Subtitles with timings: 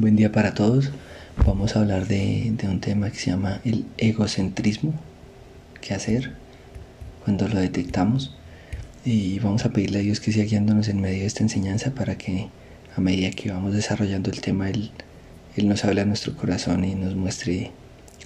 [0.00, 0.92] Buen día para todos.
[1.44, 4.94] Vamos a hablar de, un tema que se llama el egocentrismo.
[5.82, 6.32] ¿Qué hacer
[7.22, 8.34] cuando lo detectamos?
[9.04, 12.16] Y vamos a pedirle a Dios que siga guiándonos en medio de esta enseñanza para
[12.16, 12.48] que
[12.96, 14.90] a medida que vamos desarrollando el tema, Él,
[15.64, 17.70] nos hable a nuestro corazón y nos muestre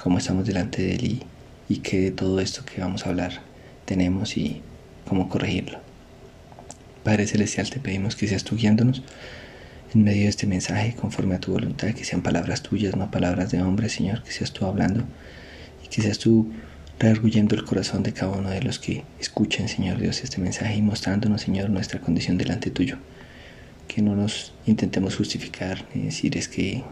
[0.00, 1.22] cómo estamos delante de Él y,
[1.68, 3.40] y qué de todo esto que vamos a hablar
[3.84, 4.62] tenemos y
[5.08, 5.80] cómo corregirlo.
[7.02, 9.02] Padre Celestial, te pedimos que seas tú guiándonos
[9.94, 13.50] en medio de este mensaje, conforme a tu voluntad, que sean palabras tuyas, no palabras
[13.50, 15.04] de hombre, Señor, que seas tú hablando
[15.84, 16.52] y que seas tú
[16.98, 20.82] reargullendo el corazón de cada uno de los que escuchen, Señor Dios, este mensaje y
[20.82, 22.98] mostrándonos, Señor, nuestra condición delante tuyo.
[23.88, 26.82] Que no nos intentemos justificar ni decir es que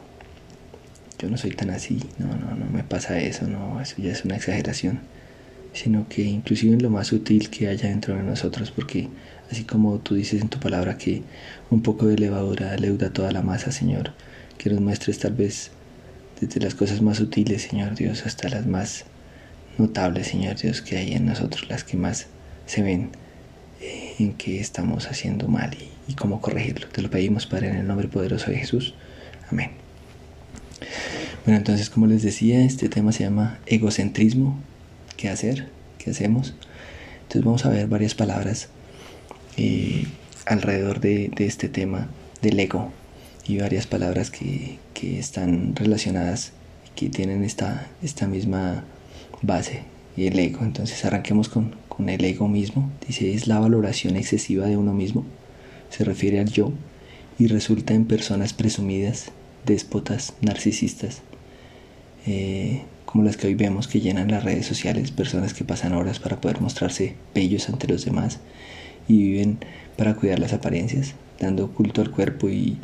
[1.19, 4.25] yo no soy tan así, no, no, no me pasa eso, no, eso ya es
[4.25, 5.01] una exageración,
[5.73, 9.09] sino que inclusive en lo más sutil que haya dentro de nosotros, porque
[9.53, 11.23] así como tú dices en tu palabra que
[11.71, 14.13] un poco de levadura leuda toda la masa, Señor,
[14.57, 15.71] que nos muestres tal vez
[16.41, 19.05] desde las cosas más sutiles, Señor Dios, hasta las más
[19.77, 22.29] notables, Señor Dios, que hay en nosotros, las que más
[22.65, 23.11] se ven
[23.83, 26.89] eh, en que estamos haciendo mal y, y cómo corregirlo.
[26.89, 28.95] Te lo pedimos, Padre, en el nombre poderoso de Jesús.
[29.51, 29.73] Amén.
[31.45, 34.59] Bueno, entonces, como les decía, este tema se llama egocentrismo.
[35.19, 35.69] ¿Qué hacer?
[35.99, 36.55] ¿Qué hacemos?
[37.23, 38.69] Entonces vamos a ver varias palabras
[39.57, 40.07] eh,
[40.47, 42.09] alrededor de, este tema
[42.41, 42.91] del ego
[43.47, 46.53] y varias palabras que, están relacionadas
[46.95, 48.85] que tienen esta, esta misma
[49.43, 49.83] base
[50.17, 50.61] y el ego.
[50.63, 51.75] Entonces arranquemos con,
[52.09, 52.91] el ego mismo.
[53.07, 55.25] Dice es la valoración excesiva de uno mismo.
[55.91, 56.73] Se refiere al yo
[57.39, 59.33] y resulta en personas presumidas,
[59.67, 61.23] déspotas, narcisistas,
[62.27, 66.21] eh, como las que hoy vemos que llenan las redes sociales, personas que pasan horas
[66.21, 68.39] para poder mostrarse bellos ante los demás
[69.09, 69.59] y viven
[69.97, 72.79] para cuidar las apariencias, dando culto al cuerpo y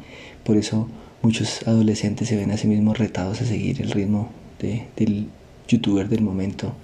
[0.44, 0.88] por eso
[1.22, 5.28] muchos adolescentes se ven a sí mismos retados a seguir el ritmo del
[5.68, 6.74] youtuber del momento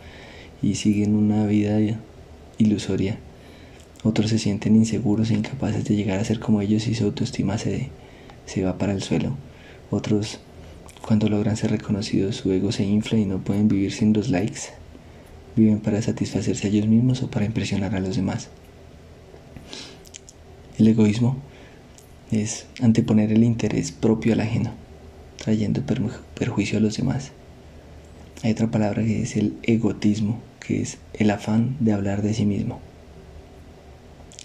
[0.63, 1.79] y siguen una vida
[2.59, 3.19] ilusoria.
[4.03, 7.59] Otros se sienten inseguros e incapaces de llegar a ser como ellos y su autoestima
[7.59, 7.89] se,
[8.47, 9.37] se va para el suelo.
[9.91, 10.41] Otros,
[11.07, 14.61] cuando logran ser reconocidos, su ego se infla y no pueden vivir sin los likes.
[15.57, 18.49] Viven para satisfacerse a ellos mismos o para impresionar a los demás.
[20.77, 21.37] El egoísmo
[22.33, 24.73] es anteponer el interés propio al ajeno,
[25.37, 25.83] trayendo
[26.35, 27.31] perjuicio a los demás.
[28.43, 32.45] Hay otra palabra que es el egotismo, que es el afán de hablar de sí
[32.45, 32.81] mismo.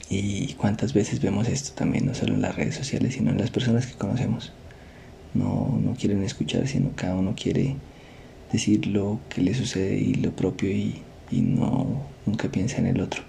[0.08, 3.50] Y cuántas veces vemos esto también, no solo en las redes sociales, sino en las
[3.50, 4.54] personas que conocemos.
[5.34, 7.76] No, no quieren escuchar, sino cada uno quiere
[8.52, 11.02] decir lo que le sucede y lo propio y,
[11.32, 13.24] y no nunca piensa en el otro.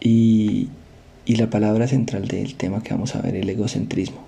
[0.00, 0.68] Y,
[1.26, 4.24] y la palabra central del tema que vamos a ver, el egocentrismo,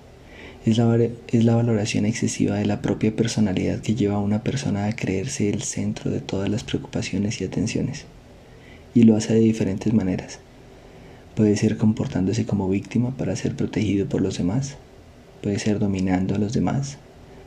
[0.64, 0.96] es la,
[1.28, 5.48] es la valoración excesiva de la propia personalidad que lleva a una persona a creerse
[5.48, 8.04] el centro de todas las preocupaciones y atenciones.
[8.94, 10.38] Y lo hace de diferentes maneras.
[11.34, 14.76] Puede ser comportándose como víctima para ser protegido por los demás.
[15.42, 16.98] Puede ser dominando a los demás,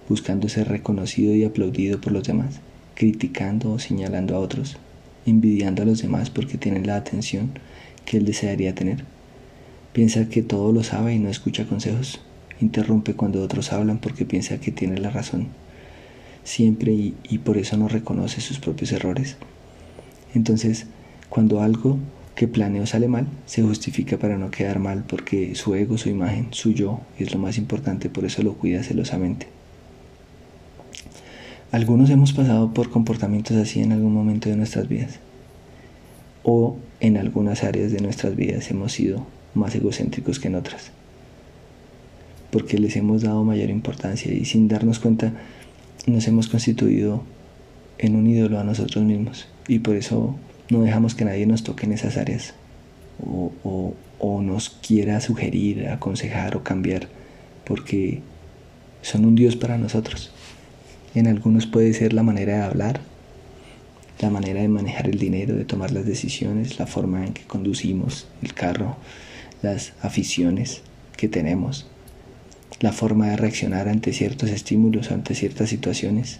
[0.09, 2.59] buscando ser reconocido y aplaudido por los demás,
[2.95, 4.78] criticando o señalando a otros,
[5.25, 7.51] envidiando a los demás porque tienen la atención
[8.05, 9.15] que él desearía tener
[9.95, 12.19] Piensa que todo lo sabe y no escucha consejos.
[12.59, 15.47] Interrumpe cuando otros hablan porque piensa que tiene la razón.
[16.44, 19.38] Siempre y, por eso no reconoce sus propios errores.
[20.34, 20.88] Entonces,
[21.29, 21.97] cuando algo
[22.35, 26.50] que planeó sale mal, se justifica para no quedar mal porque su ego, su imagen,
[26.51, 29.47] su yo es lo más importante, por eso lo cuida celosamente.
[31.72, 35.19] Algunos hemos pasado por comportamientos así en algún momento de nuestras vidas.
[36.44, 40.91] O en algunas áreas de nuestras vidas hemos sido más egocéntricos que en otras.
[42.51, 45.33] Porque les hemos dado mayor importancia y sin darnos cuenta
[46.05, 47.23] nos hemos constituido
[47.97, 49.47] en un ídolo a nosotros mismos.
[49.67, 50.35] Y por eso
[50.69, 52.53] no dejamos que nadie nos toque en esas áreas
[53.23, 53.93] o,
[54.41, 57.07] nos quiera sugerir, aconsejar o cambiar,
[57.66, 58.22] porque
[59.01, 60.31] son un Dios para nosotros.
[61.13, 62.99] En algunos puede ser la manera de hablar,
[64.19, 68.28] la manera de manejar el dinero, de tomar las decisiones, la forma en que conducimos
[68.41, 68.97] el carro,
[69.66, 70.82] las aficiones
[71.17, 71.88] que tenemos,
[72.79, 76.40] la forma de reaccionar ante ciertos estímulos, ante ciertas situaciones.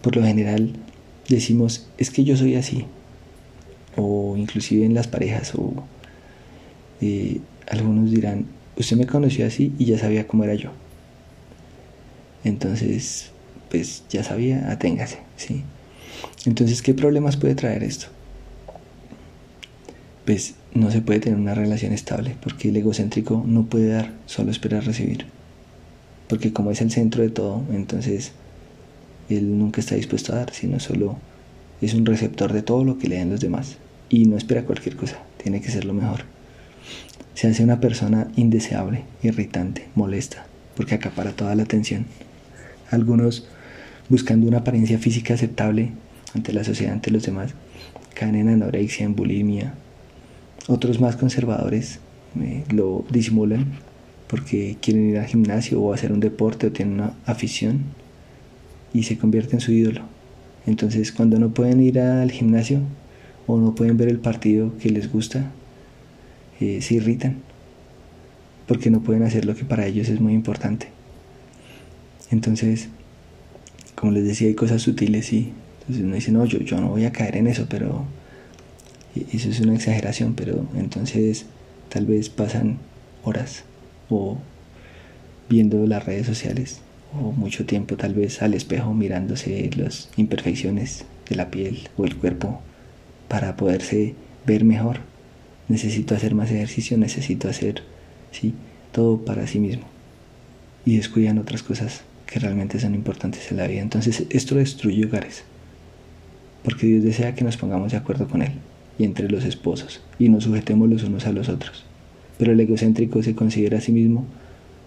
[0.00, 0.72] Por lo general
[1.28, 2.86] decimos, es que yo soy así,
[3.96, 5.72] o inclusive en las parejas, o
[7.00, 8.46] eh, algunos dirán,
[8.76, 10.70] usted me conoció así y ya sabía cómo era yo.
[12.44, 13.30] Entonces,
[13.70, 15.62] pues ya sabía, aténgase, ¿sí?
[16.46, 18.06] Entonces, ¿qué problemas puede traer esto?
[20.24, 24.50] Pues no se puede tener una relación estable porque el egocéntrico no puede dar, solo
[24.50, 25.26] espera recibir.
[26.28, 28.32] porque como es el centro de todo, entonces
[29.28, 31.16] él nunca está dispuesto a dar, sino solo
[31.80, 33.76] es un receptor de todo lo que le den los demás
[34.08, 36.24] y no espera cualquier cosa, tiene que ser lo mejor.
[37.34, 42.06] Se hace una persona indeseable, irritante, molesta, porque acapara toda la atención.
[42.90, 43.46] Algunos,
[44.08, 45.90] buscando una apariencia física aceptable
[46.34, 47.54] ante la sociedad, ante los demás,
[48.14, 49.74] caen en anorexia, en bulimia.
[50.66, 52.00] Otros más conservadores
[52.40, 53.66] eh, lo disimulan
[54.28, 57.82] porque quieren ir al gimnasio o hacer un deporte o tienen una afición
[58.94, 60.02] y se convierte en su ídolo.
[60.66, 62.80] Entonces cuando no pueden ir al gimnasio
[63.46, 65.50] o no pueden ver el partido que les gusta,
[66.60, 67.36] eh, se irritan
[68.66, 70.88] porque no pueden hacer lo que para ellos es muy importante.
[72.30, 72.88] Entonces,
[73.94, 77.04] como les decía, hay cosas sutiles y entonces uno dice, no, yo, yo no voy
[77.04, 78.06] a caer en eso, pero
[79.14, 81.46] eso es una exageración, pero entonces
[81.88, 82.78] tal vez pasan
[83.22, 83.64] horas
[84.10, 84.38] o
[85.48, 86.80] viendo las redes sociales
[87.12, 92.16] o mucho tiempo tal vez al espejo mirándose las imperfecciones de la piel o el
[92.16, 92.60] cuerpo
[93.28, 94.14] para poderse
[94.46, 94.98] ver mejor.
[95.68, 97.82] Necesito hacer más ejercicio, necesito hacer,
[98.32, 98.52] sí,
[98.92, 99.84] todo para sí mismo.
[100.84, 103.80] Y descuidan otras cosas que realmente son importantes en la vida.
[103.80, 105.44] Entonces esto destruye hogares.
[106.62, 108.52] Porque Dios desea que nos pongamos de acuerdo con Él
[108.98, 111.84] y entre los esposos y nos sujetemos los unos a los otros.
[112.38, 114.26] Pero el egocéntrico se considera a sí mismo,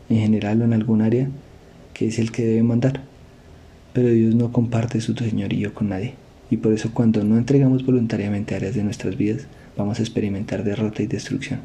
[0.09, 1.30] en general o en algún área,
[1.94, 3.01] que es el que debe mandar.
[3.94, 6.13] Pero Dios no comparte su señorío con nadie.
[6.50, 11.01] Y por eso cuando no entregamos voluntariamente áreas de nuestras vidas, vamos a experimentar derrota
[11.01, 11.59] y destrucción.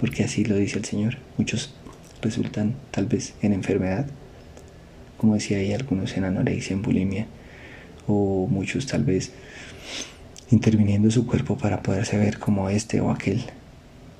[0.00, 1.18] Porque así lo dice el Señor.
[1.38, 1.74] Muchos
[2.22, 4.06] resultan tal vez en enfermedad,
[5.16, 7.26] como decía ahí algunos en anorexia, en bulimia,
[8.06, 9.32] o muchos tal vez
[10.50, 13.42] interviniendo su cuerpo para poderse ver como este o aquel,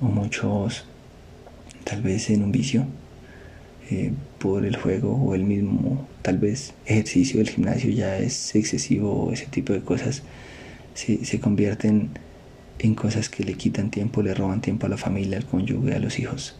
[0.01, 0.85] o muchos
[1.83, 2.85] tal vez en un vicio
[3.89, 9.31] eh, por el juego o el mismo tal vez ejercicio del gimnasio ya es excesivo
[9.31, 10.23] ese tipo de cosas
[10.93, 12.09] se, se convierten
[12.79, 15.99] en cosas que le quitan tiempo, le roban tiempo a la familia, al cónyuge, a
[15.99, 16.55] los hijos.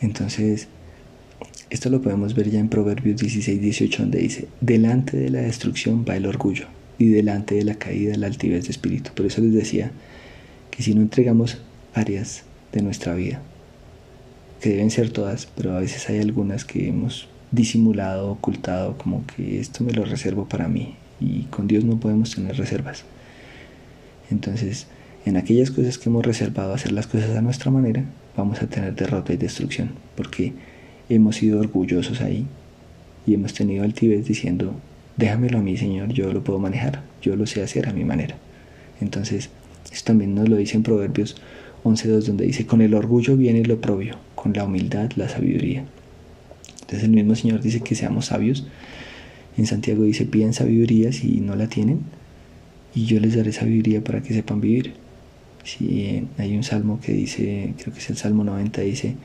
[0.00, 0.68] Entonces,
[1.68, 6.06] esto lo podemos ver ya en Proverbios 16, 18, donde dice, delante de la destrucción
[6.08, 9.10] va el orgullo y delante de la caída la altivez de espíritu.
[9.14, 9.92] Por eso les decía
[10.70, 11.58] que si no entregamos
[11.94, 13.40] áreas de nuestra vida,
[14.60, 19.60] que deben ser todas, pero a veces hay algunas que hemos disimulado, ocultado, como que
[19.60, 23.04] esto me lo reservo para mí y con Dios no podemos tener reservas.
[24.30, 24.86] Entonces,
[25.24, 28.04] en aquellas cosas que hemos reservado hacer las cosas a nuestra manera,
[28.36, 30.52] vamos a tener derrota y destrucción, porque
[31.08, 32.46] hemos sido orgullosos ahí
[33.26, 34.74] y hemos tenido altivez diciendo,
[35.18, 38.36] déjamelo a mí, Señor, yo lo puedo manejar, yo lo sé hacer a mi manera.
[39.00, 39.50] Entonces,
[39.92, 41.36] esto también nos lo dice en Proverbios
[41.84, 45.84] 11.2, donde dice, con el orgullo viene lo propio, con la humildad la sabiduría.
[46.80, 48.66] Entonces el mismo Señor dice que seamos sabios.
[49.56, 52.00] En Santiago dice, piden sabiduría si no la tienen,
[52.94, 54.94] y yo les daré sabiduría para que sepan vivir.
[55.64, 59.16] Si hay un salmo que dice, creo que es el Salmo 90, dice,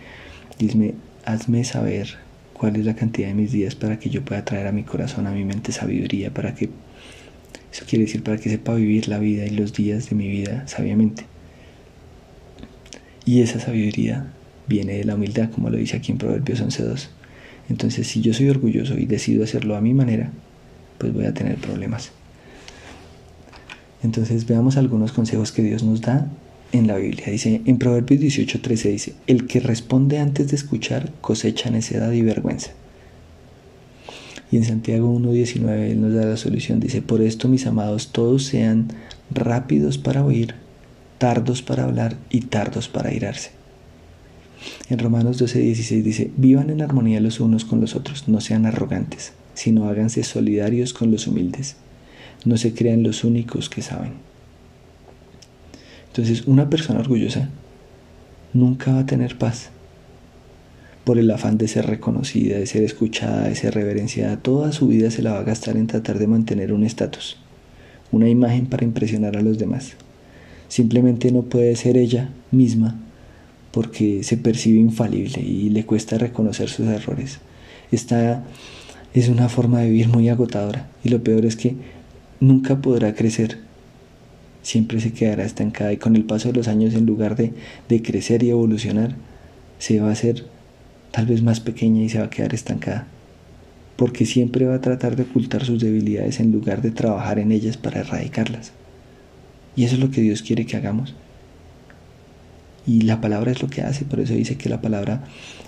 [0.60, 2.18] Dime, hazme saber
[2.64, 5.28] cuál es la cantidad de mis días para que yo pueda traer a mi corazón,
[5.28, 6.70] a mi mente sabiduría, para que,
[7.70, 10.66] eso quiere decir, para que sepa vivir la vida y los días de mi vida
[10.66, 11.26] sabiamente.
[13.26, 14.28] Y esa sabiduría
[14.66, 17.10] viene de la humildad, como lo dice aquí en Proverbios 11.2.
[17.70, 20.32] Entonces, si yo soy orgulloso y decido hacerlo a mi manera,
[21.00, 22.14] pues voy a tener problemas.
[24.04, 26.28] Entonces, veamos algunos consejos que Dios nos da
[26.74, 27.28] en la Biblia.
[27.28, 32.72] Dice, en Proverbios 18.13 dice, el que responde antes de escuchar cosecha necedad y vergüenza.
[34.52, 36.80] Y en Santiago 1.19 Él nos da la solución.
[36.80, 38.90] Dice, por esto mis amados, todos sean
[39.32, 40.56] rápidos para oír,
[41.18, 43.52] tardos para hablar y tardos para irarse.
[44.90, 49.34] En Romanos 12.16 dice, vivan en armonía los unos con los otros, no sean arrogantes,
[49.54, 51.76] sino háganse solidarios con los humildes.
[52.46, 54.33] No se crean los únicos que saben.
[56.14, 57.50] Entonces, una persona orgullosa
[58.54, 59.72] nunca va a tener paz
[61.04, 64.38] por el afán de ser reconocida, de ser escuchada, de ser reverenciada.
[64.38, 67.38] Toda su vida se la va a gastar en tratar de mantener un estatus,
[68.12, 69.94] una imagen para impresionar a los demás.
[70.68, 72.96] Simplemente no puede ser ella misma
[73.72, 77.40] porque se percibe infalible y le cuesta reconocer sus errores.
[77.92, 78.44] Esta
[79.16, 81.76] es una forma de vivir muy agotadora y lo peor es que
[82.40, 83.73] nunca podrá crecer.
[84.64, 87.54] Siempre se quedará estancada y con el paso de los años en lugar de,
[87.90, 89.16] de crecer y evolucionar,
[89.78, 90.46] se va a hacer
[91.12, 93.06] tal vez más pequeña y se va a quedar estancada.
[93.98, 97.78] Porque siempre va a tratar de ocultar sus debilidades en lugar de trabajar en ellas
[97.78, 98.72] para erradicarlas.
[99.76, 101.14] Y eso es lo que Dios quiere que hagamos.
[102.88, 105.24] Y la palabra es lo que hace, por eso dice que la palabra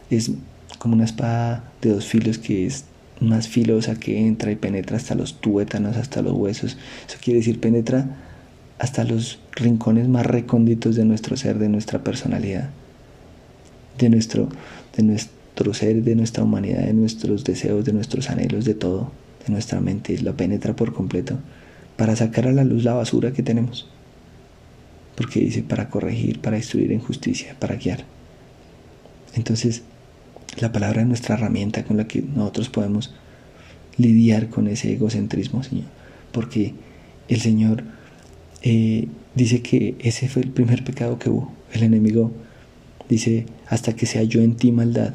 [0.09, 0.31] es
[0.79, 2.85] como una espada de dos filos que es
[3.21, 6.77] más filosa que entra y penetra hasta los tuétanos, hasta los huesos.
[7.07, 8.07] Eso quiere decir penetra
[8.79, 12.69] hasta los rincones más recónditos de nuestro ser, de nuestra personalidad,
[13.97, 14.49] de nuestro,
[14.95, 19.11] de nuestro ser, de nuestra humanidad, de nuestros deseos, de nuestros anhelos, de todo,
[19.45, 20.17] de nuestra mente.
[20.19, 21.37] Lo penetra por completo
[21.95, 23.87] para sacar a la luz la basura que tenemos.
[25.15, 28.03] Porque dice para corregir, para destruir en justicia, para guiar.
[29.33, 29.83] Entonces,
[30.59, 33.13] la palabra es nuestra herramienta con la que nosotros podemos
[33.97, 35.85] lidiar con ese egocentrismo, Señor.
[36.33, 36.73] Porque
[37.29, 37.83] el Señor
[38.67, 41.53] eh, dice que ese fue el primer pecado que hubo.
[41.71, 42.31] El enemigo
[43.07, 45.13] dice, hasta que se halló en ti maldad.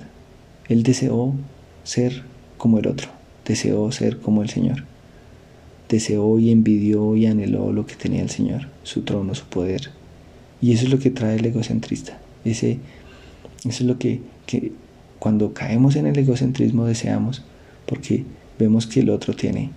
[0.69, 1.35] Él deseó
[1.83, 2.23] ser
[2.57, 3.09] como el otro,
[3.45, 4.85] deseó ser como el Señor.
[5.89, 9.91] Deseó y envidió y anheló lo que tenía el Señor, su trono, su poder.
[10.63, 12.21] Y eso es lo que trae el egocentrista.
[12.45, 12.79] Ese,
[13.65, 14.71] eso es lo que, que
[15.19, 17.43] cuando caemos en el egocentrismo deseamos,
[17.85, 18.23] porque
[18.61, 19.71] vemos que el otro tiene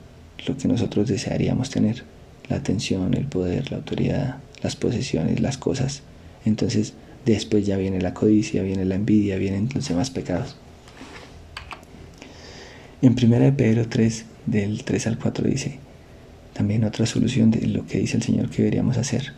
[0.45, 2.03] lo que nosotros desearíamos tener,
[2.49, 6.03] la atención, el poder, la autoridad, las posesiones, las cosas.
[6.45, 6.93] Entonces
[7.25, 10.55] después ya viene la codicia, viene la envidia, vienen los demás pecados.
[13.01, 15.79] En 1 de Pedro 3, del 3 al 4 dice,
[16.53, 19.33] también otra solución de lo que dice el Señor que deberíamos hacer,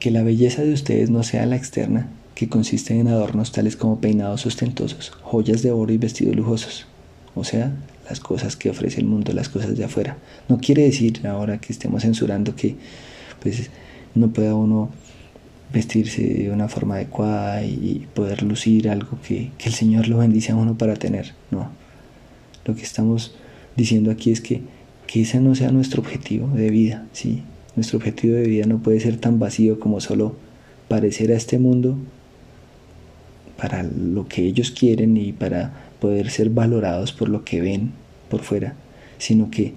[0.00, 4.00] que la belleza de ustedes no sea la externa, que consiste en adornos tales como
[4.00, 6.86] peinados ostentosos, joyas de oro y vestidos lujosos,
[7.34, 7.72] o sea,
[8.08, 10.16] las cosas que ofrece el mundo, las cosas de afuera.
[10.48, 12.76] No quiere decir ahora que estemos censurando que
[13.42, 13.70] pues
[14.14, 14.90] no pueda uno
[15.72, 20.52] vestirse de una forma adecuada y poder lucir algo que, que el Señor lo bendice
[20.52, 21.34] a uno para tener.
[21.50, 21.70] No.
[22.64, 23.34] Lo que estamos
[23.76, 24.62] diciendo aquí es que,
[25.06, 27.06] que ese no sea nuestro objetivo de vida.
[27.12, 27.42] ¿sí?
[27.74, 30.36] Nuestro objetivo de vida no puede ser tan vacío como solo
[30.88, 31.96] parecer a este mundo
[33.56, 37.92] para lo que ellos quieren y para poder ser valorados por lo que ven
[38.30, 38.74] por fuera,
[39.18, 39.74] sino que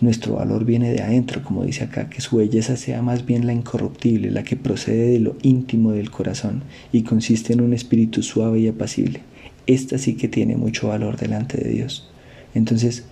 [0.00, 3.52] nuestro valor viene de adentro, como dice acá, que su belleza sea más bien la
[3.52, 8.58] incorruptible, la que procede de lo íntimo del corazón y consiste en un espíritu suave
[8.58, 9.20] y apacible.
[9.66, 12.10] Esta sí que tiene mucho valor delante de Dios.
[12.52, 13.04] Entonces,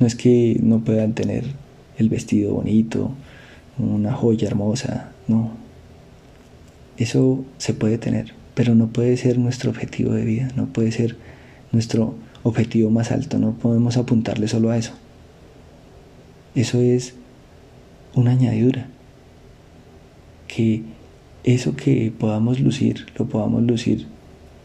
[0.00, 1.44] no es que no puedan tener
[1.98, 3.12] el vestido bonito,
[3.78, 5.52] una joya hermosa, no,
[6.96, 11.14] eso se puede tener, pero no puede ser nuestro objetivo de vida, no puede ser
[11.70, 14.94] nuestro objetivo más alto, no podemos apuntarle solo a eso.
[16.56, 17.14] Eso es
[18.16, 18.88] una añadidura.
[20.48, 20.82] Que
[21.44, 24.08] eso que podamos lucir, lo podamos lucir,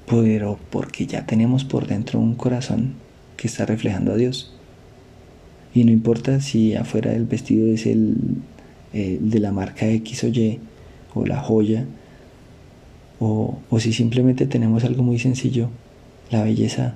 [0.10, 2.96] pero porque ya tenemos por dentro un corazón
[3.38, 4.56] que está reflejando a Dios.
[5.76, 8.16] Y no importa si afuera el vestido es el,
[8.92, 10.60] el de la marca X o Y
[11.14, 11.86] o la joya,
[13.26, 15.70] o, si simplemente tenemos algo muy sencillo,
[16.30, 16.96] la belleza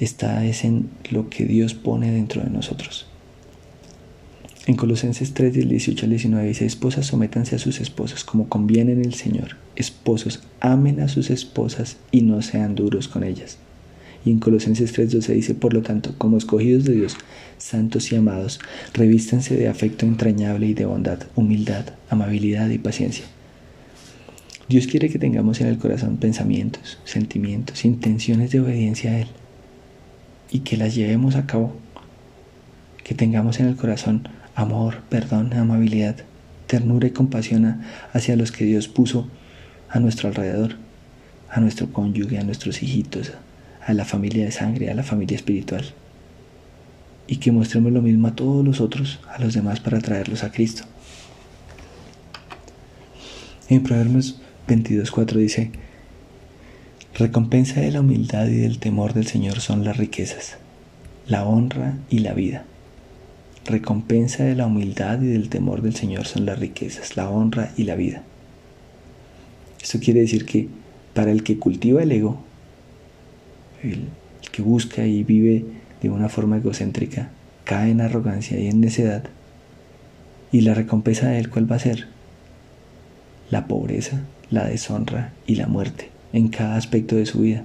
[0.00, 3.06] está es en lo que Dios pone dentro de nosotros.
[4.66, 8.92] En Colosenses 3, del 18 al 19 dice, esposas sométanse a sus esposos como conviene
[8.92, 9.56] en el Señor.
[9.74, 13.58] Esposos amen a sus esposas y no sean duros con ellas.
[14.24, 17.16] Y en Colosenses 3:12 dice, por lo tanto, como escogidos de Dios,
[17.58, 18.60] santos y amados,
[18.94, 23.24] revístanse de afecto entrañable y de bondad, humildad, amabilidad y paciencia
[24.72, 29.28] Dios quiere que tengamos en el corazón pensamientos, sentimientos, intenciones de obediencia a Él
[30.50, 31.76] y que las llevemos a cabo.
[33.04, 36.16] Que tengamos en el corazón amor, perdón, amabilidad,
[36.68, 37.82] ternura y compasión
[38.14, 39.28] hacia los que Dios puso
[39.90, 40.76] a nuestro alrededor,
[41.50, 43.32] a nuestro cónyuge, a nuestros hijitos,
[43.86, 45.84] a la familia de sangre, a la familia espiritual.
[47.26, 50.50] Y que mostremos lo mismo a todos los otros, a los demás, para traerlos a
[50.50, 50.84] Cristo.
[53.68, 53.82] En
[54.68, 55.70] 22.4 dice,
[57.14, 60.56] Recompensa de la humildad y del temor del Señor son las riquezas,
[61.26, 62.64] la honra y la vida.
[63.66, 67.84] Recompensa de la humildad y del temor del Señor son las riquezas, la honra y
[67.84, 68.22] la vida.
[69.82, 70.68] Esto quiere decir que
[71.12, 72.40] para el que cultiva el ego,
[73.82, 74.08] el
[74.50, 75.64] que busca y vive
[76.00, 77.30] de una forma egocéntrica,
[77.64, 79.24] cae en arrogancia y en necedad,
[80.50, 82.08] y la recompensa de él, ¿cuál va a ser?
[83.50, 87.64] La pobreza, la deshonra y la muerte en cada aspecto de su vida.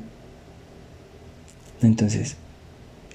[1.82, 2.38] Entonces,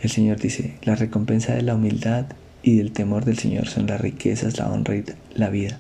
[0.02, 2.26] el Señor dice, la recompensa de la humildad
[2.62, 5.78] y del temor del Señor son las riquezas, la honra y la vida.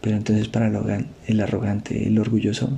[0.00, 0.68] Pero entonces para
[1.26, 2.70] el arrogante, el orgulloso,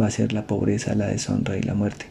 [0.00, 2.06] va a ser la pobreza, la deshonra y la muerte.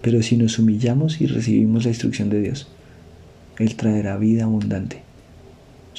[0.00, 2.68] Pero si nos humillamos y recibimos la instrucción de Dios,
[3.58, 5.02] Él traerá vida abundante.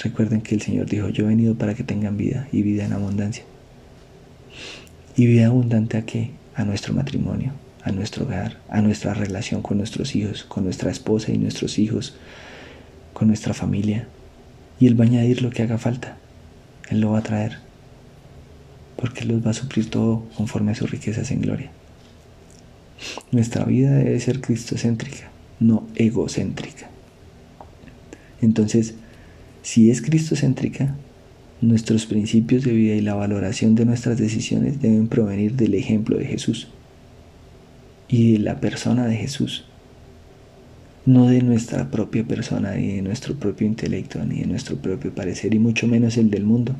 [0.01, 2.93] Recuerden que el Señor dijo, yo he venido para que tengan vida y vida en
[2.93, 3.43] abundancia.
[5.15, 6.31] ¿Y vida abundante a qué?
[6.55, 11.31] A nuestro matrimonio, a nuestro hogar, a nuestra relación con nuestros hijos, con nuestra esposa
[11.31, 12.15] y nuestros hijos,
[13.13, 14.07] con nuestra familia.
[14.79, 16.17] Y Él va a añadir lo que haga falta.
[16.89, 17.59] Él lo va a traer.
[18.95, 21.71] Porque Él los va a suplir todo conforme a sus riquezas en gloria.
[23.31, 25.29] Nuestra vida debe ser cristocéntrica,
[25.59, 26.89] no egocéntrica.
[28.41, 28.95] Entonces,
[29.61, 30.95] si es cristocéntrica,
[31.67, 36.25] nuestros principios de vida y la valoración de nuestras decisiones deben provenir del ejemplo de
[36.25, 36.67] Jesús
[38.07, 39.65] y de la persona de Jesús,
[41.05, 45.53] no de nuestra propia persona, ni de nuestro propio intelecto, ni de nuestro propio parecer,
[45.53, 46.75] y mucho menos el del mundo.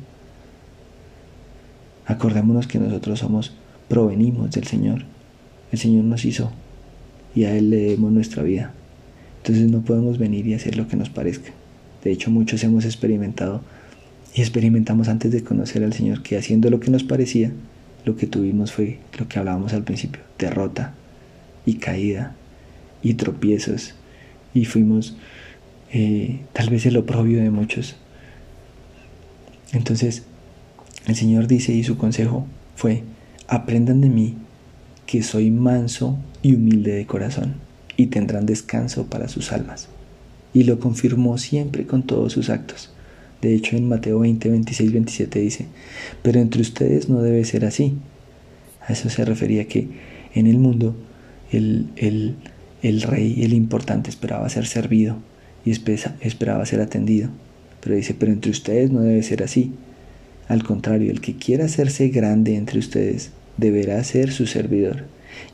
[2.06, 3.52] Acordémonos que nosotros somos,
[3.88, 5.04] provenimos del Señor.
[5.72, 6.52] El Señor nos hizo
[7.34, 8.72] y a Él le debemos nuestra vida.
[9.38, 11.50] Entonces no podemos venir y hacer lo que nos parezca.
[12.02, 13.62] De hecho, muchos hemos experimentado
[14.34, 17.52] y experimentamos antes de conocer al Señor que haciendo lo que nos parecía,
[18.04, 20.94] lo que tuvimos fue lo que hablábamos al principio, derrota
[21.64, 22.34] y caída
[23.02, 23.94] y tropiezos
[24.52, 25.16] y fuimos
[25.92, 27.96] eh, tal vez el oprobio de muchos.
[29.72, 30.24] Entonces
[31.06, 33.04] el Señor dice y su consejo fue,
[33.46, 34.36] aprendan de mí
[35.06, 37.54] que soy manso y humilde de corazón
[37.96, 39.88] y tendrán descanso para sus almas.
[40.52, 42.93] Y lo confirmó siempre con todos sus actos.
[43.44, 45.66] De hecho, en Mateo 20, 26, 27 dice,
[46.22, 47.92] pero entre ustedes no debe ser así.
[48.80, 49.86] A eso se refería que
[50.34, 50.96] en el mundo
[51.52, 51.90] el,
[52.80, 55.18] el, rey, el importante, esperaba ser servido
[55.62, 57.28] y esperaba ser atendido.
[57.82, 59.72] Pero dice, pero entre ustedes no debe ser así.
[60.48, 65.04] Al contrario, el que quiera hacerse grande entre ustedes deberá ser su servidor,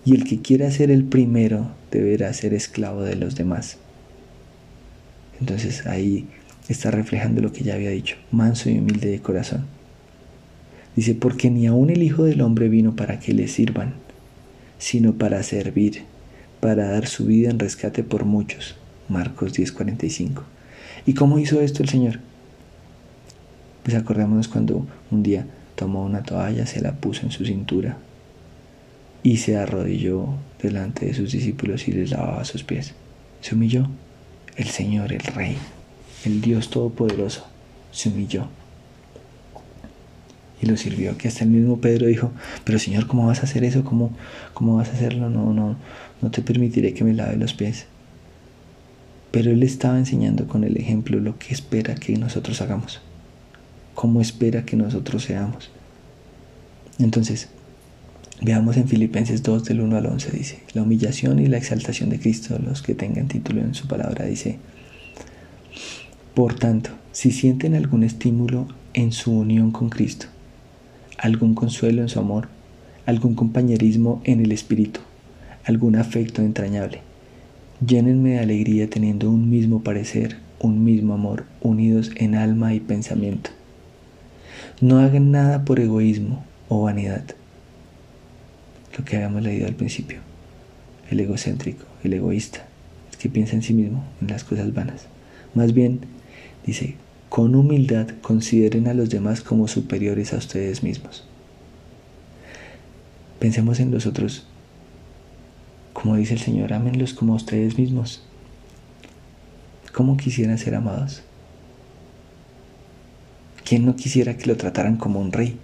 [0.05, 3.79] y el que quiera ser el primero deberá ser esclavo de los demás.
[5.41, 6.29] Entonces ahí
[6.73, 9.67] está reflejando lo que ya había dicho, manso y humilde de corazón.
[10.97, 13.95] Dice, porque ni aun el Hijo del Hombre vino para que le sirvan,
[14.79, 16.03] sino para servir,
[16.61, 18.77] para dar su vida en rescate por muchos.
[19.09, 20.43] Marcos 10:45.
[21.07, 22.21] ¿Y cómo hizo esto el Señor?
[23.83, 27.97] Pues acordémonos cuando un día tomó una toalla, se la puso en su cintura
[29.23, 30.29] y se arrodilló
[30.63, 32.95] delante de sus discípulos y les lavaba sus pies.
[33.41, 33.89] Se humilló.
[34.57, 35.57] El Señor, el Rey,
[36.25, 37.47] el Dios Todopoderoso
[37.93, 38.49] se humilló
[40.63, 41.17] y lo sirvió.
[41.17, 42.33] Que hasta el mismo Pedro dijo,
[42.65, 43.85] pero Señor, ¿cómo vas a hacer eso?
[43.85, 44.11] ¿Cómo,
[44.55, 45.31] cómo vas a hacerlo?
[45.31, 45.77] No, no,
[46.21, 47.87] no te permitiré que me lave los pies.
[49.31, 53.01] Pero él estaba enseñando con el ejemplo lo que espera que nosotros hagamos,
[53.95, 55.71] cómo espera que nosotros seamos.
[56.99, 57.49] Entonces,
[58.43, 62.19] veamos en Filipenses 2 del 1 al 11, dice, la humillación y la exaltación de
[62.19, 64.59] Cristo, los que tengan título en su palabra, dice,
[66.41, 70.25] por tanto, si sienten algún estímulo en su unión con Cristo,
[71.19, 72.49] algún consuelo en su amor,
[73.05, 75.01] algún compañerismo en el Espíritu,
[75.67, 77.03] algún afecto entrañable,
[77.87, 83.51] llénenme de alegría teniendo un mismo parecer, un mismo amor, unidos en alma y pensamiento.
[84.81, 87.25] No hagan nada por egoísmo o vanidad,
[88.97, 90.21] lo que habíamos leído al principio,
[91.11, 92.67] el egocéntrico, el egoísta,
[93.13, 95.05] el que piensa en sí mismo, en las cosas vanas.
[95.55, 96.01] Más bien,
[96.65, 96.97] Dice,
[97.29, 101.25] con humildad consideren a los demás como superiores a ustedes mismos.
[103.39, 104.47] Pensemos en los otros.
[105.93, 108.23] Como dice el Señor, ámenlos como a ustedes mismos.
[109.93, 111.23] ¿Cómo quisieran ser amados?
[113.65, 115.57] ¿Quién no quisiera que lo trataran como un rey?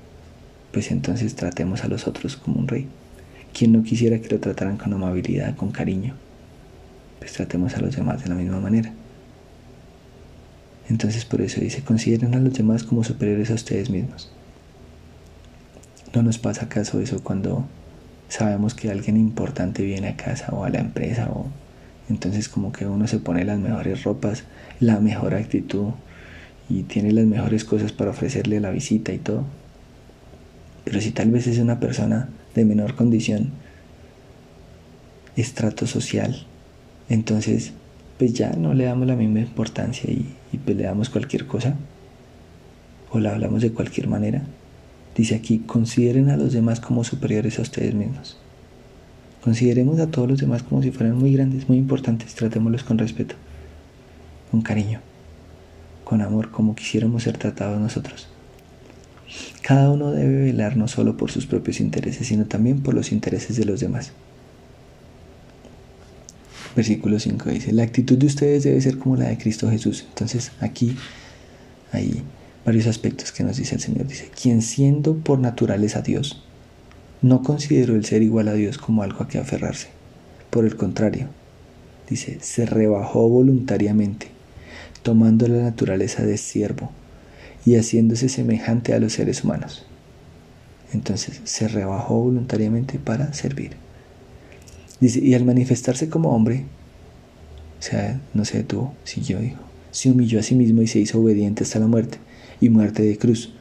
[0.73, 2.87] Pues entonces tratemos a los otros como un rey.
[3.53, 6.15] ¿Quién no quisiera que lo trataran con amabilidad, con cariño?
[7.19, 8.93] Pues tratemos a los demás de la misma manera.
[10.89, 14.31] Entonces por eso dice, consideren a los demás como superiores a ustedes mismos.
[16.15, 17.67] ¿No nos pasa acaso eso cuando
[18.29, 21.47] sabemos que alguien importante viene a casa o a la empresa o
[22.09, 24.45] entonces como que uno se pone las mejores ropas,
[24.81, 25.91] la mejor actitud
[26.69, 29.45] y tiene las mejores cosas para ofrecerle a la visita y todo?
[30.85, 33.51] Pero si tal vez es una persona de menor condición,
[35.37, 36.47] estrato social,
[37.09, 37.73] entonces
[38.19, 41.77] pues ya no le damos la misma importancia y, y pues le damos cualquier cosa
[43.11, 44.43] o la hablamos de cualquier manera.
[45.17, 48.37] Dice aquí, consideren a los demás como superiores a ustedes mismos.
[49.43, 52.35] Consideremos a todos los demás como si fueran muy grandes, muy importantes.
[52.35, 53.37] Tratémoslos con respeto,
[54.51, 55.01] con cariño,
[56.05, 58.29] con amor, como quisiéramos ser tratados nosotros.
[59.63, 63.57] Cada uno debe velar no solo por sus propios intereses, sino también por los intereses
[63.57, 64.13] de los demás.
[66.77, 70.05] Versículo 5 dice, la actitud de ustedes debe ser como la de Cristo Jesús.
[70.11, 70.95] Entonces aquí
[71.91, 72.23] hay
[72.67, 74.07] varios aspectos que nos dice el Señor.
[74.07, 76.45] Dice, quien siendo por naturaleza Dios,
[77.23, 79.89] no consideró el ser igual a Dios como algo a que aferrarse.
[80.51, 81.29] Por el contrario,
[82.11, 84.29] dice, se rebajó voluntariamente,
[85.03, 86.91] tomando la naturaleza de siervo
[87.65, 89.87] y haciéndose semejante a los seres humanos.
[90.93, 93.86] Entonces se rebajó voluntariamente para servir.
[95.01, 96.65] Dice, y al manifestarse como hombre,
[97.79, 101.21] o sea, no se detuvo, siguió, dijo, se humilló a sí mismo y se hizo
[101.21, 102.19] obediente hasta la muerte,
[102.61, 103.53] y muerte de cruz.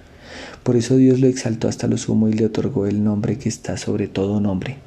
[0.63, 3.77] Por eso Dios lo exaltó hasta lo sumo y le otorgó el nombre que está
[3.77, 4.77] sobre todo nombre,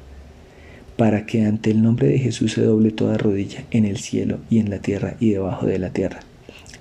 [0.97, 4.59] para que ante el nombre de Jesús se doble toda rodilla en el cielo y
[4.59, 6.19] en la tierra y debajo de la tierra,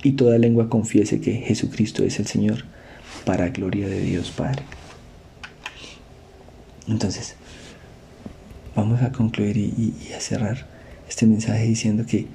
[0.03, 2.65] y toda lengua confiese que Jesucristo es el Señor,
[3.25, 4.63] para gloria de Dios Padre.
[6.89, 7.37] Entonces,
[8.79, 10.67] vamos a concluir y, a cerrar
[11.09, 12.27] este mensaje diciendo que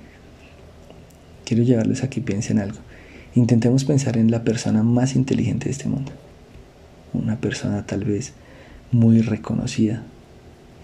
[1.46, 2.80] quiero llevarles a que piensen algo.
[3.34, 6.12] Intentemos pensar en la persona más inteligente de este mundo.
[7.14, 8.34] Una persona tal vez
[8.92, 10.04] muy reconocida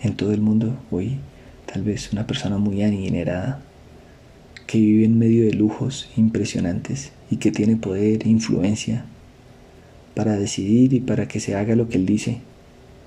[0.02, 1.18] en todo el mundo hoy.
[1.66, 3.62] Tal vez una persona muy adinerada
[4.66, 9.04] que vive en medio de lujos impresionantes y que tiene poder e influencia
[10.16, 12.40] para decidir y para que se haga lo que él dice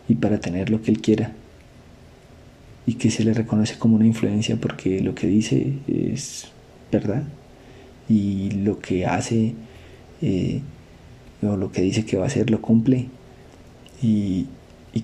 [0.06, 1.32] y para tener lo que él quiera
[2.86, 6.48] y que se le reconoce como una influencia porque lo que dice es
[6.90, 7.22] verdad
[8.08, 9.54] y lo que hace
[10.20, 10.60] eh,
[11.42, 13.06] o lo que dice que va a hacer lo cumple
[14.02, 14.46] y,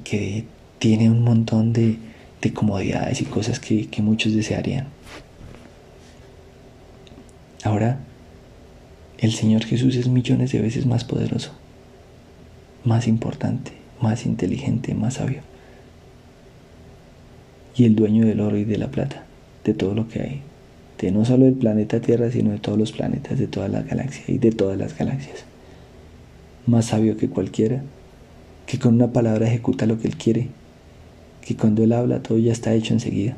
[0.05, 0.45] que
[0.79, 1.99] tiene un montón de,
[2.55, 4.87] comodidades y cosas que, que muchos desearían.
[7.63, 8.01] Ahora,
[9.19, 11.53] el Señor Jesús es millones de veces más poderoso,
[12.85, 15.43] más importante, más inteligente, más sabio
[17.79, 19.25] y el dueño del oro y de la plata,
[19.65, 20.43] de todo lo que hay,
[21.01, 24.25] de no solo del planeta Tierra, sino de todos los planetas, de toda la galaxia
[24.27, 25.45] y de todas las galaxias.
[26.67, 27.83] Más sabio que cualquiera,
[28.67, 30.49] que con una palabra ejecuta lo que él quiere,
[31.41, 33.37] que cuando él habla todo ya está hecho enseguida.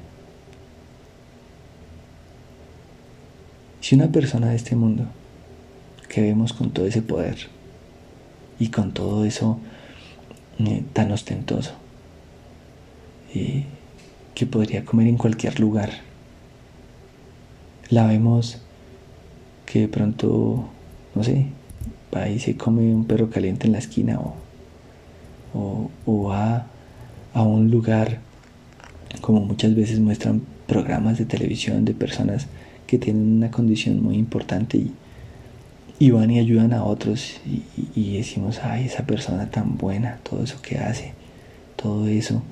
[3.83, 5.05] Si una persona de este mundo
[6.09, 7.37] que vemos con todo ese poder
[8.59, 9.61] y con todo eso
[10.59, 11.73] eh, tan ostentoso,
[13.35, 13.65] y
[14.35, 15.91] que podría comer en cualquier lugar.
[17.91, 18.61] La vemos
[19.67, 20.69] que de pronto,
[21.15, 21.47] no sé,
[22.15, 24.19] va y se come un perro caliente en la esquina
[25.55, 26.67] o, o, va
[27.35, 28.21] a un lugar,
[29.21, 32.47] como muchas veces muestran programas de televisión de personas
[32.87, 34.79] que tienen una condición muy importante
[35.99, 37.63] y, van y ayudan a otros y,
[37.95, 41.13] y decimos, ay, esa persona tan buena, todo eso que hace,
[41.77, 42.43] todo eso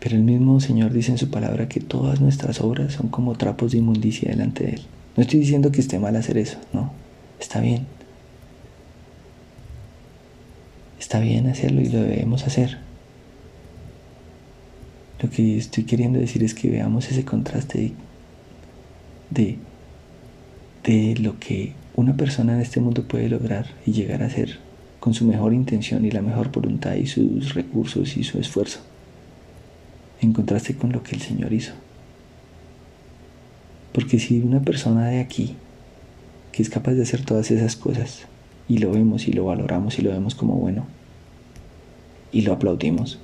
[0.00, 3.72] pero el mismo Señor dice en su palabra que todas nuestras obras son como trapos
[3.72, 4.82] de inmundicia delante de Él.
[5.16, 6.90] No estoy diciendo que esté mal hacer eso, no,
[7.38, 7.86] está bien.
[10.98, 12.78] Está bien hacerlo y lo debemos hacer.
[15.20, 17.92] Lo que estoy queriendo decir es que veamos ese contraste
[19.28, 19.58] de,
[20.84, 24.60] de, lo que una persona en este mundo puede lograr y llegar a hacer
[24.98, 28.80] con su mejor intención y la mejor voluntad y sus recursos y su esfuerzo
[30.20, 31.72] en contraste con lo que el Señor hizo.
[33.92, 35.56] Porque si una persona de aquí,
[36.52, 38.26] que es capaz de hacer todas esas cosas,
[38.68, 40.86] y lo vemos y lo valoramos y lo vemos como bueno,
[42.32, 43.18] y lo aplaudimos,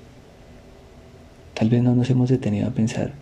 [1.54, 3.12] tal vez no nos hemos detenido a pensar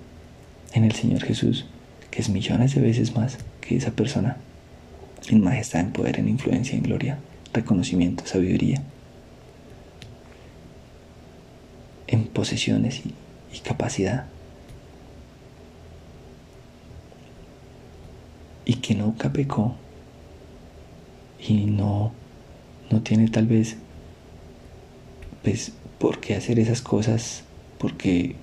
[0.72, 1.66] en el Señor Jesús,
[2.10, 4.38] que es millones de veces más que esa persona,
[5.28, 7.18] en majestad, en poder, en influencia, en gloria,
[7.52, 8.82] reconocimiento, sabiduría,
[12.06, 13.14] en posesiones y
[13.54, 14.26] y capacidad.
[18.64, 19.76] Y que nunca pecó
[21.38, 22.12] y no,
[22.90, 23.76] no tiene tal vez
[25.42, 27.44] pues por qué hacer esas cosas
[27.78, 28.36] porque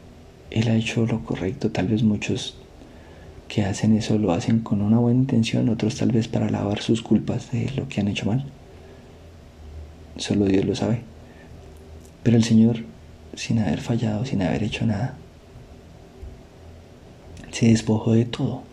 [0.51, 2.57] él ha hecho lo correcto, tal vez muchos
[3.47, 7.01] que hacen eso lo hacen con una buena intención, otros tal vez para lavar sus
[7.01, 8.45] culpas de lo que han hecho mal.
[10.17, 11.01] Solo Dios lo sabe.
[12.23, 12.83] Pero el Señor
[13.35, 15.15] sin haber fallado, sin haber hecho nada.
[17.51, 18.63] Se despojó de todo,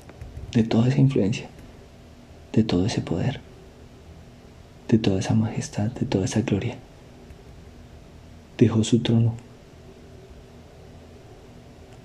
[0.52, 1.48] de toda esa influencia,
[2.52, 3.40] de todo ese poder,
[4.88, 6.76] de toda esa majestad, de toda esa gloria.
[8.56, 9.34] Dejó su trono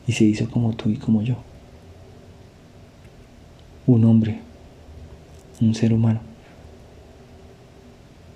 [0.06, 1.38] y se hizo como tú y como yo.
[3.86, 4.40] Un hombre,
[5.62, 6.22] un ser humano.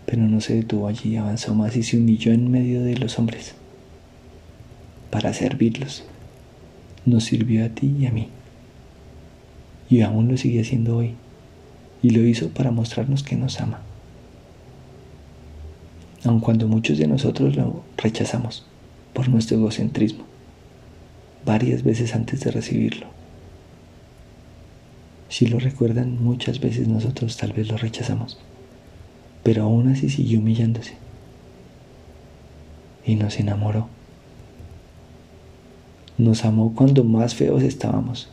[0.06, 3.57] Pero no se detuvo allí, avanzó más y se humilló en medio de los hombres
[5.17, 6.03] para servirlos.
[7.08, 8.30] Nos sirvió a ti y a mí.
[9.89, 11.15] Y aún lo sigue haciendo hoy.
[12.03, 13.80] Y lo hizo para mostrarnos que nos ama.
[16.23, 18.67] aun cuando muchos de nosotros lo rechazamos
[19.13, 20.23] por nuestro egocentrismo,
[21.43, 23.08] varias veces antes de recibirlo.
[25.30, 28.38] Si lo recuerdan, muchas veces nosotros tal vez lo rechazamos,
[29.41, 30.93] pero aún así siguió humillándose
[33.03, 33.96] y nos enamoró.
[36.17, 38.27] Nos amó cuando más feos estábamos,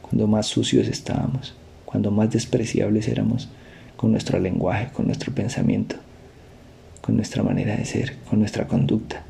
[0.00, 3.48] cuando más sucios estábamos, cuando más despreciables éramos
[3.96, 5.96] con nuestro lenguaje, con nuestro pensamiento,
[7.02, 9.22] con nuestra manera de ser, con nuestra conducta.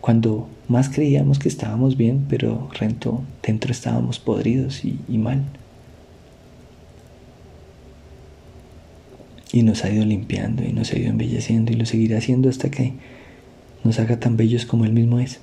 [0.00, 5.44] Cuando más creíamos que estábamos bien, pero dentro, dentro estábamos podridos y, y mal.
[9.52, 12.70] Y nos ha ido limpiando y nos ha ido embelleciendo y lo seguirá haciendo hasta
[12.70, 12.94] que
[13.86, 15.38] nos haga tan bellos como Él mismo es.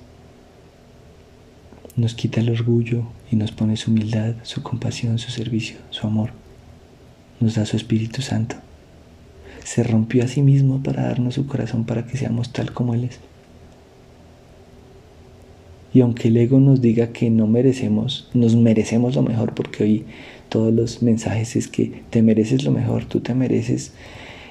[1.95, 6.31] Nos quita el orgullo y nos pone su humildad, su compasión, su servicio, su amor.
[7.39, 8.57] Nos da su Espíritu Santo.
[9.63, 13.05] Se rompió a sí mismo para darnos su corazón para que seamos tal como Él
[13.05, 13.19] es.
[15.93, 20.05] Y aunque el ego nos diga que no merecemos, nos merecemos lo mejor, porque hoy
[20.49, 23.93] todos los mensajes es que te mereces lo mejor, tú te mereces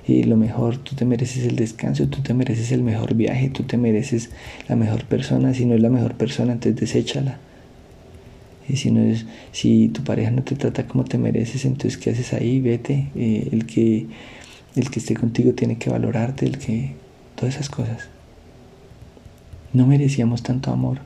[0.06, 3.62] y lo mejor, tú te mereces el descanso, tú te mereces el mejor viaje, tú
[3.62, 4.30] te mereces
[4.68, 7.38] la mejor persona, si no es la mejor persona, entonces deséchala.
[8.68, 12.10] Y si no es, si tu pareja no te trata como te mereces, entonces ¿qué
[12.10, 12.60] haces ahí?
[12.60, 13.10] Vete.
[13.14, 14.06] Eh, el que
[14.74, 16.94] el que esté contigo tiene que valorarte, el que
[17.36, 18.08] todas esas cosas.
[19.72, 20.98] No merecíamos tanto amor,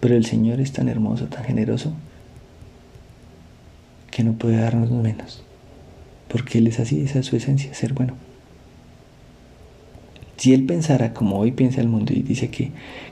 [0.00, 1.92] pero el Señor es tan hermoso, tan generoso,
[4.10, 5.44] que no puede darnos menos
[6.28, 8.14] porque Él es así, esa es su esencia, ser bueno.
[10.36, 12.70] Si Él pensara como hoy piensa el mundo y dice que,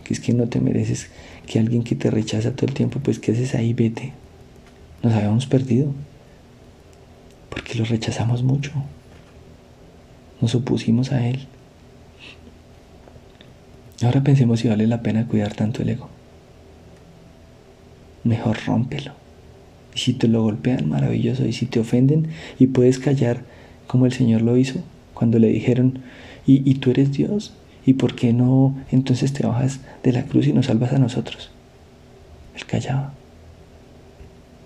[0.09, 1.09] es que no te mereces,
[1.47, 3.75] que alguien que te rechaza todo el tiempo, pues ¿qué haces ahí?
[3.75, 4.13] Vete.
[5.03, 5.93] Nos habíamos perdido,
[7.51, 8.73] porque lo rechazamos mucho.
[10.41, 11.47] Nos opusimos a Él.
[14.03, 16.09] Ahora pensemos si vale la pena cuidar tanto el ego.
[18.25, 19.26] Mejor rómpelo.
[19.97, 21.47] Y si te lo golpean, maravilloso.
[21.47, 22.29] Y si te ofenden
[22.59, 23.45] y puedes callar
[23.87, 24.81] como el Señor lo hizo
[25.15, 26.01] cuando le dijeron,
[26.47, 27.55] ¿y, tú eres Dios?
[27.87, 31.51] ¿Y por qué no entonces te bajas de la cruz y nos salvas a nosotros?
[32.55, 33.15] Él callaba.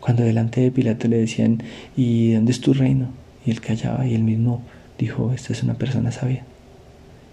[0.00, 1.62] Cuando delante de Pilato le decían,
[1.96, 3.10] ¿y dónde es tu reino?
[3.46, 4.62] Y él callaba y él mismo
[4.98, 6.42] dijo, esta es una persona sabia.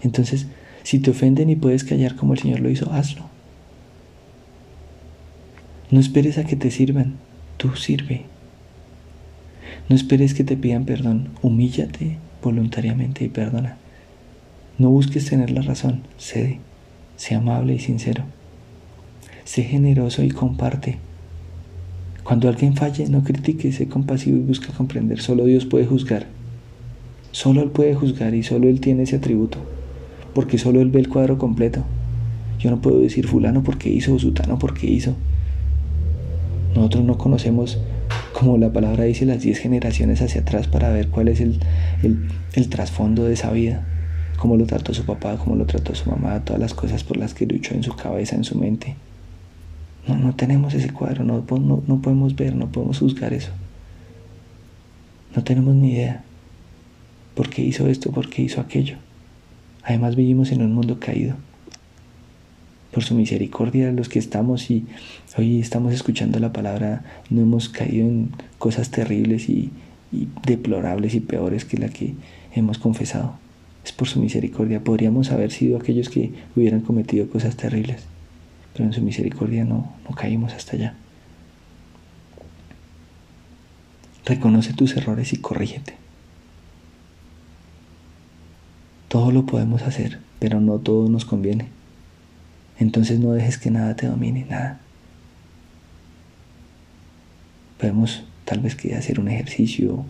[0.02, 0.46] Entonces,
[0.84, 3.24] si te ofenden y puedes callar como el Señor lo hizo, hazlo.
[5.90, 7.16] No esperes a que te sirvan,
[7.58, 8.22] Tú sirve.
[9.88, 11.30] No esperes que te pidan perdón.
[11.42, 13.78] Humíllate voluntariamente y perdona.
[14.78, 16.02] No busques tener la razón.
[16.18, 16.60] Cede.
[17.16, 18.22] Sé amable y sincero.
[19.44, 20.98] Sé generoso y comparte.
[22.22, 25.20] Cuando alguien falle, no critique, sé compasivo y busca comprender.
[25.20, 26.26] Solo Dios puede juzgar.
[27.32, 29.58] Solo Él puede juzgar y solo Él tiene ese atributo.
[30.32, 31.82] Porque solo Él ve el cuadro completo.
[32.60, 35.16] Yo no puedo decir fulano porque hizo o sutano porque hizo.
[36.74, 37.78] Nosotros no conocemos,
[38.32, 41.58] como la palabra dice, las 10 generaciones hacia atrás para ver cuál es el,
[42.68, 43.84] trasfondo de esa vida,
[44.38, 47.34] cómo lo trató su papá, cómo lo trató su mamá, todas las cosas por las
[47.34, 48.96] que luchó en su cabeza, en su mente.
[50.06, 53.50] No, no tenemos ese cuadro, no, no, no podemos ver, no podemos juzgar eso.
[55.34, 56.24] No tenemos ni idea.
[57.34, 58.10] ¿Por qué hizo esto?
[58.10, 58.96] ¿Por qué hizo aquello?
[59.82, 61.36] Además vivimos en un mundo caído
[62.92, 64.86] por su misericordia los que estamos y
[65.36, 69.70] hoy estamos escuchando la palabra, no hemos caído en cosas terribles y,
[70.46, 72.14] deplorables y peores que la que
[72.54, 73.34] hemos confesado.
[73.84, 74.82] Es por su misericordia.
[74.82, 78.04] Podríamos haber sido aquellos que hubieran cometido cosas terribles,
[78.72, 80.94] pero en su misericordia no, no caímos hasta allá.
[84.24, 85.94] Reconoce tus errores y corrígete.
[89.08, 91.77] Todo lo podemos hacer, pero no todo nos conviene.
[92.78, 94.80] Entonces no dejes que nada te domine, nada.
[97.78, 100.04] Podemos tal vez que hacer un ejercicio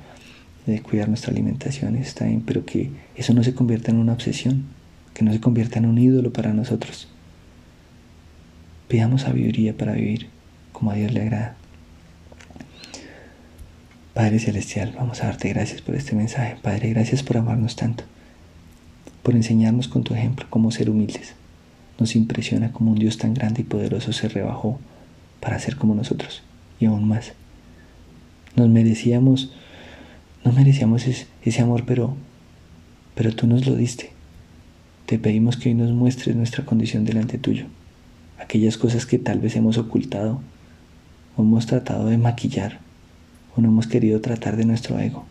[0.66, 4.64] de cuidar nuestra alimentación, está bien, pero que eso no se convierta en una obsesión,
[5.14, 7.08] que no se convierta en un ídolo para nosotros.
[8.86, 10.28] Pidamos sabiduría para vivir
[10.72, 11.56] como a Dios le agrada.
[14.14, 16.56] Padre Celestial, vamos a darte gracias por este mensaje.
[16.62, 18.04] Padre, gracias por amarnos tanto,
[19.22, 21.34] por enseñarnos con tu ejemplo cómo ser humildes.
[21.98, 24.78] Nos impresiona como un Dios tan grande y poderoso se rebajó
[25.40, 26.42] para ser como nosotros
[26.80, 27.32] y aún más.
[28.56, 29.52] Nos merecíamos,
[30.44, 32.14] no merecíamos ese, amor, pero,
[33.14, 34.12] pero tú nos lo diste.
[35.06, 37.66] Te pedimos que hoy nos muestres nuestra condición delante tuyo,
[38.38, 40.40] aquellas cosas que tal vez hemos ocultado
[41.36, 42.80] o hemos tratado de maquillar
[43.56, 45.24] o no hemos querido tratar de nuestro ego.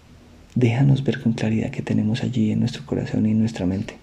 [0.55, 3.97] Déjanos ver con claridad que tenemos allí en nuestro corazón y en nuestra mente,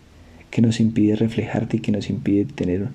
[0.55, 2.87] que nos impide reflejarte y que nos impide tener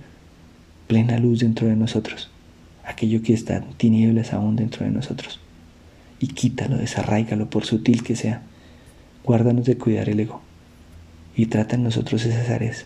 [0.87, 2.29] plena luz dentro de nosotros,
[2.85, 5.41] aquello que está en tinieblas aún dentro de nosotros.
[6.21, 8.43] Y quítalo, desarraigalo, por sutil que sea.
[9.25, 10.41] Guárdanos de cuidar el ego
[11.35, 12.85] y trata en nosotros esas áreas,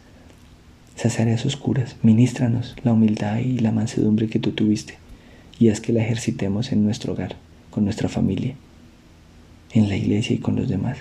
[0.97, 1.95] esas áreas oscuras.
[2.01, 4.97] Ministranos la humildad y la mansedumbre que tú tuviste
[5.59, 7.35] y haz que la ejercitemos en nuestro hogar,
[7.69, 8.55] con nuestra familia,
[9.71, 10.97] en la iglesia y con los demás.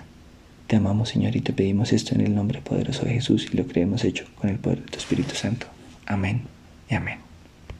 [0.72, 3.66] Te amamos, Señor, y te pedimos esto en el nombre poderoso de Jesús y lo
[3.66, 5.66] creemos hecho con el poder de tu Espíritu Santo.
[6.06, 6.44] Amén
[6.88, 7.31] y amén.